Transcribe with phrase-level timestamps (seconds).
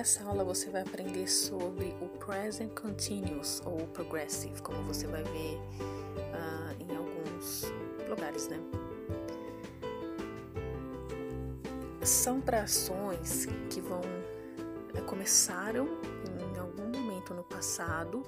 [0.00, 5.58] nessa aula você vai aprender sobre o present continuous ou progressive, como você vai ver
[5.58, 7.70] uh, em alguns
[8.08, 8.58] lugares, né?
[12.02, 14.00] São para ações que vão
[14.94, 15.86] eh, começaram
[16.54, 18.22] em algum momento no passado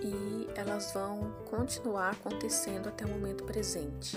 [0.00, 4.16] e elas vão continuar acontecendo até o momento presente.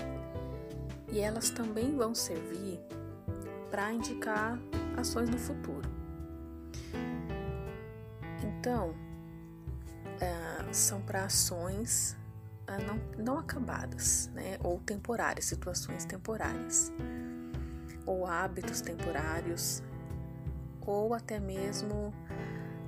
[1.10, 2.78] E elas também vão servir
[3.68, 4.56] para indicar
[4.96, 6.01] ações no futuro.
[8.62, 12.16] Então, uh, são para ações
[12.68, 14.56] uh, não, não acabadas, né?
[14.62, 16.92] ou temporárias, situações temporárias,
[18.06, 19.82] ou hábitos temporários,
[20.86, 22.14] ou até mesmo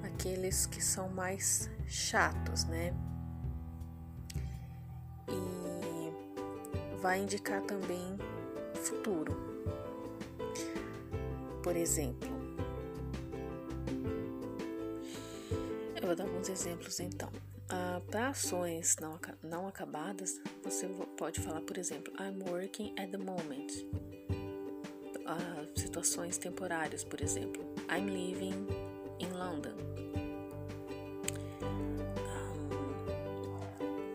[0.05, 2.95] aqueles que são mais chatos, né?
[5.29, 8.17] E vai indicar também
[8.77, 9.37] futuro.
[11.65, 12.34] Por exemplo,
[16.05, 17.31] eu vou dar alguns exemplos então.
[17.71, 23.17] Ah, Para ações não, não acabadas, você pode falar, por exemplo, I'm working at the
[23.17, 23.73] moment.
[25.27, 28.67] Ah, situações temporárias, por exemplo, I'm living
[29.19, 29.75] in London.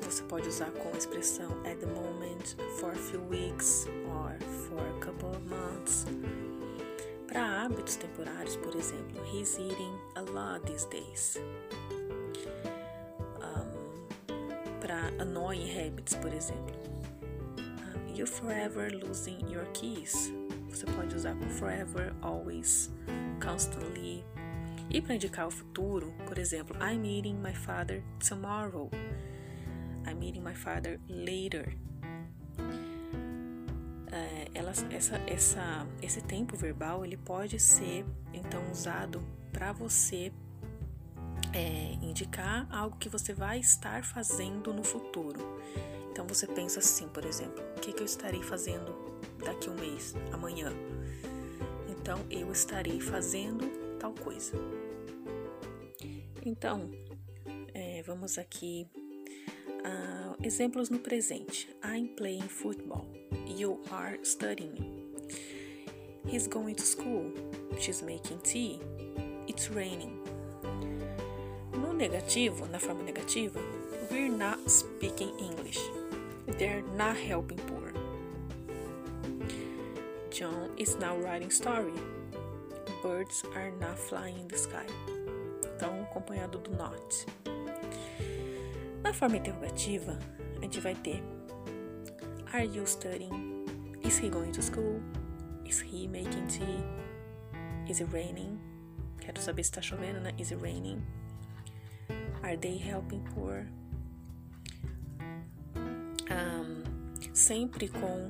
[0.01, 4.35] você pode usar com a expressão at the moment, for a few weeks or
[4.67, 6.05] for a couple of months.
[7.69, 11.37] Hábitos temporários, por exemplo, he's eating a lot these days.
[13.41, 13.69] Um,
[14.81, 16.75] Para annoying habits, por exemplo,
[18.11, 20.31] you're forever losing your keys.
[20.69, 22.89] Você pode usar com forever, always,
[23.39, 24.25] constantly.
[24.89, 28.89] E para indicar o futuro, por exemplo, I'm meeting my father tomorrow.
[30.07, 31.71] I'm meeting my father later.
[34.11, 34.49] É,
[34.91, 40.31] essa, essa, esse tempo verbal ele pode ser então usado para você
[41.53, 45.39] é, indicar algo que você vai estar fazendo no futuro.
[46.11, 48.93] Então você pensa assim, por exemplo, o que, que eu estarei fazendo
[49.43, 50.73] daqui um mês, amanhã?
[51.87, 54.53] Então eu estarei fazendo tal coisa.
[56.43, 56.89] Então,
[57.73, 58.89] é, vamos aqui
[59.80, 61.70] Uh, exemplos no presente.
[61.83, 63.08] I'm playing football.
[63.49, 64.77] You are studying.
[66.27, 67.32] He's going to school.
[67.80, 68.80] She's making tea.
[69.48, 70.20] It's raining.
[71.73, 73.59] No negativo, na forma negativa,
[74.11, 75.80] we're not speaking English.
[76.59, 77.92] They're not helping poor.
[80.30, 81.98] John is now writing story.
[83.02, 84.86] Birds are not flying in the sky.
[85.65, 87.26] Então, acompanhado do not.
[89.02, 90.20] Na forma interrogativa,
[90.58, 91.39] a gente vai ter
[92.52, 93.67] Are you studying?
[94.02, 94.99] Is he going to school?
[95.65, 96.82] Is he making tea?
[97.87, 98.60] Is it raining?
[99.20, 100.33] Quero saber se está chovendo, né?
[100.39, 100.99] Is it raining?
[102.42, 103.67] Are they helping poor?
[106.32, 106.83] Um,
[107.33, 108.27] sempre com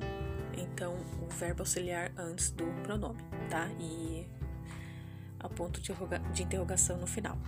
[0.54, 3.70] então o verbo auxiliar antes do pronome, tá?
[3.80, 4.26] E
[5.38, 5.94] a ponto de,
[6.34, 7.38] de interrogação no final.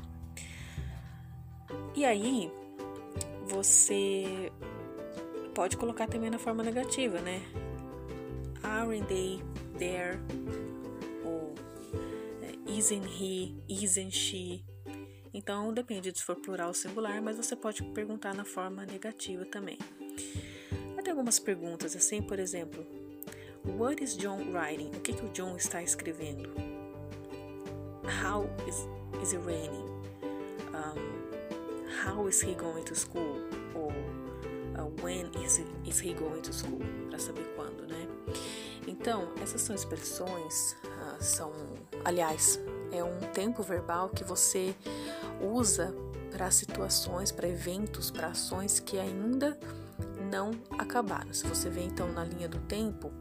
[1.94, 2.50] E aí,
[3.46, 4.50] você
[5.54, 7.42] pode colocar também na forma negativa, né?
[8.62, 9.42] Aren't they
[9.78, 10.18] there?
[11.24, 11.54] Ou
[12.42, 13.54] é, isn't he?
[13.68, 14.64] Isn't she?
[15.34, 19.78] Então depende se for plural ou singular, mas você pode perguntar na forma negativa também.
[21.02, 22.86] Tem algumas perguntas assim, por exemplo,
[23.64, 24.90] What is John writing?
[24.94, 26.48] O que, que o John está escrevendo?
[28.04, 28.88] How is,
[29.22, 29.86] is it raining?
[30.72, 30.98] Um,
[32.04, 33.40] how is he going to school?
[33.74, 33.92] Ou
[34.76, 36.80] uh, when is is he going to school?
[37.08, 38.06] Para saber quando, né?
[38.86, 41.52] Então, essas são expressões, uh, são,
[42.04, 42.58] aliás,
[42.90, 44.74] é um tempo verbal que você
[45.40, 45.94] usa
[46.30, 49.58] para situações, para eventos, para ações que ainda
[50.30, 51.32] não acabaram.
[51.32, 53.12] Se você vê então na linha do tempo,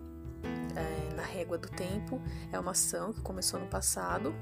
[0.75, 2.21] é, na régua do tempo,
[2.51, 4.33] é uma ação que começou no passado,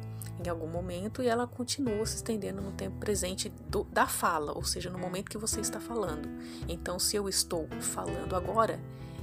[0.43, 4.63] em algum momento, e ela continua se estendendo no tempo presente do, da fala, ou
[4.63, 6.29] seja, no momento que você está falando.
[6.67, 8.79] Então, se eu estou falando agora,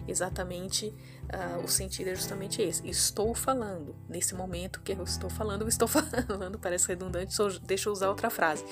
[0.07, 0.95] exatamente
[1.33, 2.89] uh, o sentido é justamente esse.
[2.89, 3.95] Estou falando.
[4.09, 8.31] Nesse momento que eu estou falando, eu estou falando, parece redundante, deixa eu usar outra
[8.31, 8.65] frase.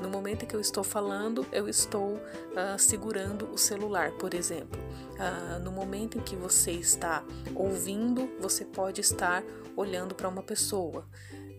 [0.00, 4.80] No momento que eu estou falando, eu estou uh, segurando o celular, por exemplo.
[5.12, 7.24] Uh, no momento em que você está
[7.54, 9.42] ouvindo, você pode estar
[9.76, 11.06] olhando para uma pessoa.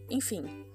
[0.09, 0.65] Enfim,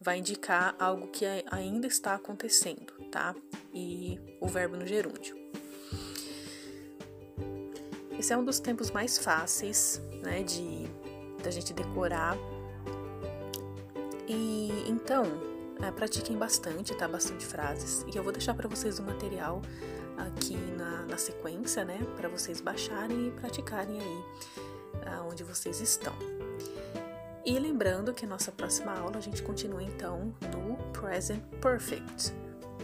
[0.00, 3.34] vai indicar algo que ainda está acontecendo, tá?
[3.72, 5.37] E o verbo no gerúndio.
[8.18, 10.88] Esse é um dos tempos mais fáceis, né, de
[11.42, 12.36] da gente decorar.
[14.26, 15.24] E então,
[15.80, 17.06] é, pratiquem bastante, tá?
[17.08, 18.04] Bastante frases.
[18.12, 19.62] E eu vou deixar para vocês o material
[20.16, 21.98] aqui na, na sequência, né?
[22.16, 24.24] Para vocês baixarem e praticarem aí
[25.06, 26.12] uh, onde vocês estão.
[27.44, 32.34] E lembrando que nossa próxima aula a gente continua então no Present Perfect.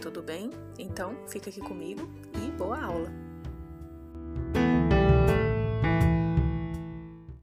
[0.01, 0.49] Tudo bem?
[0.79, 3.24] Então, fica aqui comigo e boa aula!